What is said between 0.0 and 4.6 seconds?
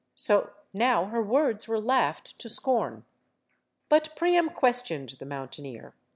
So now her words were laughed to scorn. But Priam